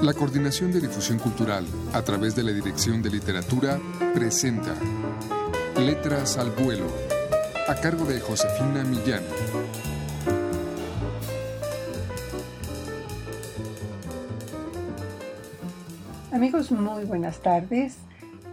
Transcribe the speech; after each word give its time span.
La 0.00 0.14
Coordinación 0.14 0.70
de 0.70 0.80
Difusión 0.80 1.18
Cultural, 1.18 1.66
a 1.92 2.02
través 2.02 2.36
de 2.36 2.44
la 2.44 2.52
Dirección 2.52 3.02
de 3.02 3.10
Literatura, 3.10 3.80
presenta 4.14 4.72
Letras 5.76 6.38
al 6.38 6.52
Vuelo, 6.52 6.86
a 7.66 7.74
cargo 7.74 8.04
de 8.04 8.20
Josefina 8.20 8.84
Millán. 8.84 9.24
Amigos, 16.30 16.70
muy 16.70 17.04
buenas 17.04 17.40
tardes. 17.40 17.98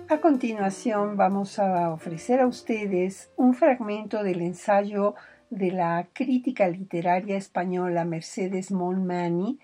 A 0.09 0.18
continuación 0.18 1.16
vamos 1.16 1.59
a 1.59 1.91
ofrecer 1.91 2.39
a 2.39 2.48
ustedes 2.48 3.30
un 3.36 3.54
fragmento 3.54 4.23
del 4.23 4.41
ensayo 4.41 5.14
de 5.52 5.71
la 5.71 6.07
crítica 6.12 6.68
literaria 6.68 7.38
española 7.38 8.04
Mercedes 8.04 8.71
Monmani 8.71 9.59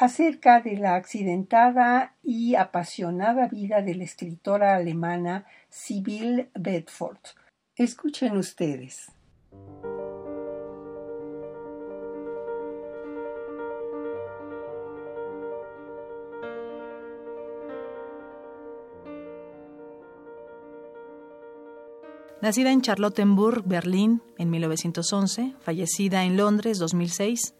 acerca 0.00 0.62
de 0.62 0.78
la 0.78 0.94
accidentada 0.94 2.14
y 2.22 2.54
apasionada 2.54 3.48
vida 3.48 3.82
de 3.82 3.94
la 3.94 4.04
escritora 4.04 4.74
alemana 4.74 5.44
Sibyl 5.68 6.48
Bedford. 6.54 7.18
Escuchen 7.76 8.38
ustedes. 8.38 9.12
Nacida 22.40 22.72
en 22.72 22.80
Charlottenburg, 22.80 23.64
Berlín, 23.66 24.22
en 24.38 24.48
1911, 24.48 25.52
fallecida 25.60 26.24
en 26.24 26.38
Londres, 26.38 26.78
2006, 26.78 27.52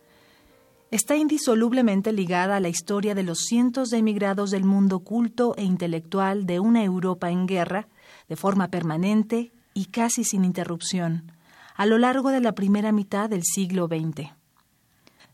está 0.90 1.16
indisolublemente 1.16 2.12
ligada 2.12 2.56
a 2.56 2.60
la 2.60 2.68
historia 2.68 3.14
de 3.14 3.22
los 3.22 3.40
cientos 3.40 3.90
de 3.90 3.98
emigrados 3.98 4.51
del 4.51 4.65
mundo 4.65 5.01
culto 5.01 5.54
e 5.56 5.62
intelectual 5.62 6.46
de 6.46 6.59
una 6.59 6.82
Europa 6.82 7.30
en 7.30 7.46
guerra, 7.46 7.88
de 8.28 8.37
forma 8.37 8.68
permanente 8.68 9.52
y 9.73 9.87
casi 9.87 10.24
sin 10.24 10.45
interrupción, 10.45 11.32
a 11.76 11.87
lo 11.87 11.98
largo 11.98 12.30
de 12.30 12.40
la 12.40 12.52
primera 12.52 12.90
mitad 12.90 13.30
del 13.30 13.45
siglo 13.45 13.87
XX. 13.87 14.30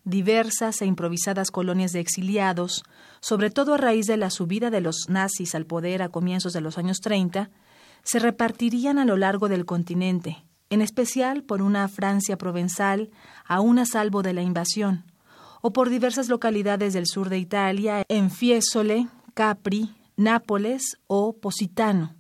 Diversas 0.05 0.83
e 0.83 0.87
improvisadas 0.87 1.51
colonias 1.51 1.93
de 1.93 2.01
exiliados, 2.01 2.85
sobre 3.21 3.51
todo 3.51 3.75
a 3.75 3.79
raíz 3.79 4.07
de 4.07 4.19
la 4.19 4.31
subida 4.31 4.71
de 4.71 4.81
los 4.81 5.09
nazis 5.09 5.55
al 5.55 5.67
poder 5.67 6.03
a 6.03 6.11
comienzos 6.11 6.53
de 6.53 6.61
los 6.61 6.79
años 6.79 7.01
30, 7.01 7.51
se 8.05 8.19
repartirían 8.19 8.99
a 8.99 9.05
lo 9.05 9.17
largo 9.17 9.49
del 9.49 9.65
continente, 9.65 10.45
en 10.71 10.83
especial 10.83 11.43
por 11.43 11.63
una 11.63 11.89
Francia 11.89 12.37
provenzal 12.37 13.11
aún 13.47 13.79
a 13.81 13.87
salvo 13.87 14.23
de 14.23 14.33
la 14.33 14.43
invasión, 14.43 15.05
o 15.61 15.73
por 15.73 15.89
diversas 15.89 16.29
localidades 16.29 16.93
del 16.93 17.07
sur 17.07 17.29
de 17.29 17.39
Italia, 17.39 18.05
en 18.09 18.31
Fiesole, 18.31 19.09
Capri, 19.35 19.95
Nápoles 20.17 20.99
o 21.07 21.35
Positano, 21.35 22.15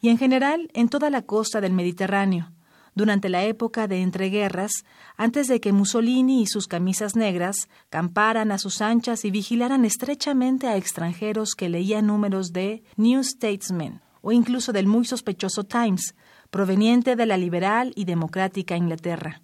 y 0.00 0.08
en 0.08 0.18
general 0.18 0.70
en 0.74 0.88
toda 0.88 1.10
la 1.10 1.22
costa 1.22 1.60
del 1.60 1.72
Mediterráneo, 1.72 2.52
durante 2.94 3.28
la 3.28 3.44
época 3.44 3.88
de 3.88 4.02
entreguerras, 4.02 4.84
antes 5.16 5.48
de 5.48 5.60
que 5.60 5.72
Mussolini 5.72 6.42
y 6.42 6.46
sus 6.46 6.68
camisas 6.68 7.16
negras 7.16 7.68
camparan 7.90 8.52
a 8.52 8.58
sus 8.58 8.80
anchas 8.80 9.24
y 9.24 9.30
vigilaran 9.30 9.84
estrechamente 9.84 10.68
a 10.68 10.76
extranjeros 10.76 11.54
que 11.54 11.68
leían 11.68 12.06
números 12.06 12.52
de 12.52 12.82
New 12.96 13.22
Statesman 13.22 14.00
o 14.20 14.32
incluso 14.32 14.72
del 14.72 14.86
muy 14.86 15.04
sospechoso 15.04 15.64
Times, 15.64 16.14
proveniente 16.50 17.14
de 17.14 17.26
la 17.26 17.36
liberal 17.36 17.92
y 17.94 18.06
democrática 18.06 18.76
Inglaterra. 18.76 19.42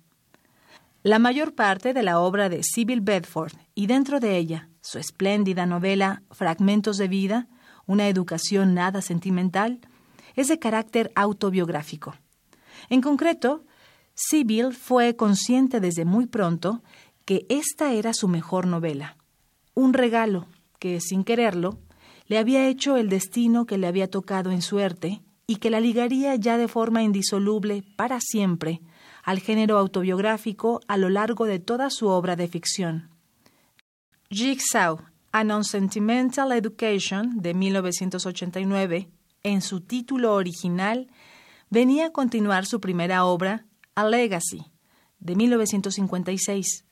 La 1.02 1.18
mayor 1.18 1.54
parte 1.54 1.94
de 1.94 2.02
la 2.02 2.20
obra 2.20 2.50
de 2.50 2.62
Sybil 2.62 3.00
Bedford 3.00 3.54
y 3.74 3.86
dentro 3.86 4.20
de 4.20 4.36
ella 4.36 4.68
su 4.82 4.98
espléndida 4.98 5.64
novela 5.64 6.22
Fragmentos 6.30 6.98
de 6.98 7.08
vida, 7.08 7.48
una 7.86 8.06
educación 8.06 8.74
nada 8.74 9.00
sentimental, 9.00 9.80
es 10.36 10.48
de 10.48 10.58
carácter 10.58 11.10
autobiográfico. 11.14 12.16
En 12.90 13.00
concreto, 13.00 13.64
Sybil 14.14 14.74
fue 14.74 15.16
consciente 15.16 15.80
desde 15.80 16.05
muy 16.05 16.27
pronto 16.27 16.83
que 17.24 17.46
esta 17.48 17.94
era 17.94 18.12
su 18.12 18.28
mejor 18.28 18.66
novela, 18.66 19.16
un 19.72 19.94
regalo 19.94 20.48
que, 20.78 21.00
sin 21.00 21.24
quererlo, 21.24 21.78
le 22.27 22.36
había 22.36 22.68
hecho 22.68 22.98
el 22.98 23.08
destino 23.08 23.64
que 23.64 23.78
le 23.78 23.86
había 23.86 24.10
tocado 24.10 24.50
en 24.50 24.60
suerte 24.60 25.22
y 25.46 25.56
que 25.56 25.70
la 25.70 25.80
ligaría 25.80 26.36
ya 26.36 26.58
de 26.58 26.68
forma 26.68 27.02
indisoluble 27.02 27.84
para 27.96 28.20
siempre 28.20 28.83
al 29.23 29.41
género 29.41 29.79
autobiográfico 29.79 30.81
a 30.89 30.97
lo 30.97 31.08
largo 31.08 31.47
de 31.47 31.58
toda 31.58 31.91
su 31.91 32.08
obra 32.08 32.36
de 32.36 32.48
ficción. 32.48 33.11
Jigsaw, 34.31 34.98
An 35.33 35.51
Unsentimental 35.51 36.53
Education, 36.53 37.41
de 37.41 37.55
1989, 37.55 39.08
en 39.42 39.63
su 39.63 39.81
título 39.81 40.35
original, 40.35 41.08
venía 41.70 42.07
a 42.07 42.11
continuar 42.11 42.67
su 42.67 42.81
primera 42.81 43.25
obra, 43.25 43.67
A 43.95 44.05
Legacy, 44.05 44.64
de 45.19 45.37
1956, 45.37 46.85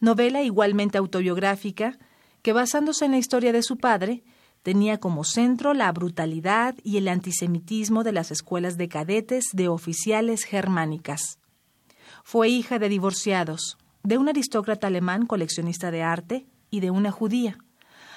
novela 0.00 0.42
igualmente 0.42 0.98
autobiográfica 0.98 1.98
que, 2.42 2.52
basándose 2.52 3.04
en 3.04 3.12
la 3.12 3.18
historia 3.18 3.52
de 3.52 3.62
su 3.62 3.78
padre, 3.78 4.24
tenía 4.62 4.98
como 4.98 5.24
centro 5.24 5.74
la 5.74 5.92
brutalidad 5.92 6.74
y 6.82 6.96
el 6.96 7.08
antisemitismo 7.08 8.02
de 8.02 8.12
las 8.12 8.30
escuelas 8.30 8.76
de 8.76 8.88
cadetes 8.88 9.46
de 9.52 9.68
oficiales 9.68 10.44
germánicas. 10.44 11.38
Fue 12.22 12.48
hija 12.48 12.78
de 12.78 12.88
divorciados, 12.88 13.78
de 14.02 14.18
un 14.18 14.28
aristócrata 14.28 14.86
alemán 14.86 15.26
coleccionista 15.26 15.90
de 15.90 16.02
arte 16.02 16.46
y 16.70 16.80
de 16.80 16.90
una 16.90 17.10
judía. 17.10 17.58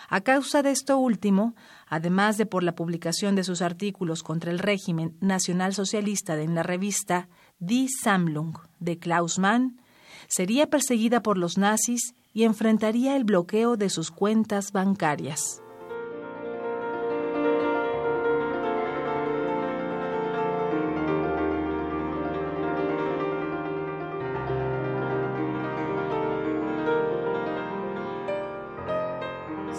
A 0.09 0.21
causa 0.21 0.63
de 0.63 0.71
esto 0.71 0.97
último, 0.97 1.53
además 1.87 2.37
de 2.37 2.45
por 2.45 2.63
la 2.63 2.75
publicación 2.75 3.35
de 3.35 3.43
sus 3.43 3.61
artículos 3.61 4.23
contra 4.23 4.51
el 4.51 4.59
régimen 4.59 5.17
nacionalsocialista 5.19 6.39
en 6.41 6.55
la 6.55 6.63
revista 6.63 7.27
Die 7.59 7.89
Sammlung 7.89 8.57
de 8.79 8.99
Klaus 8.99 9.37
Mann, 9.37 9.81
sería 10.27 10.69
perseguida 10.69 11.21
por 11.21 11.37
los 11.37 11.57
nazis 11.57 12.13
y 12.33 12.43
enfrentaría 12.43 13.15
el 13.17 13.25
bloqueo 13.25 13.75
de 13.75 13.89
sus 13.89 14.11
cuentas 14.11 14.71
bancarias. 14.71 15.61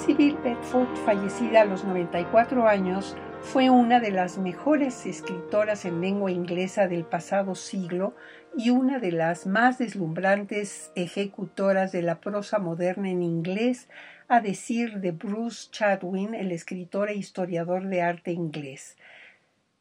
Sibyl 0.09 0.39
Bedford, 0.43 0.97
fallecida 1.05 1.61
a 1.61 1.65
los 1.67 1.85
94 1.85 2.67
años, 2.67 3.15
fue 3.43 3.69
una 3.69 4.01
de 4.01 4.11
las 4.11 4.39
mejores 4.39 5.05
escritoras 5.05 5.85
en 5.85 6.01
lengua 6.01 6.31
inglesa 6.31 6.89
del 6.89 7.05
pasado 7.05 7.55
siglo 7.55 8.15
y 8.57 8.71
una 8.71 9.01
de 9.01 9.13
las 9.13 9.47
más 9.47 9.77
deslumbrantes 9.77 10.93
ejecutoras 10.95 11.93
de 11.93 12.01
la 12.01 12.21
prosa 12.21 12.59
moderna 12.59 13.11
en 13.11 13.23
inglés, 13.23 13.91
a 14.29 14.41
decir 14.41 15.01
de 15.01 15.11
Bruce 15.11 15.69
Chadwin, 15.73 16.35
el 16.35 16.53
escritor 16.53 17.11
e 17.11 17.15
historiador 17.15 17.87
de 17.87 18.01
arte 18.01 18.33
inglés. 18.33 18.97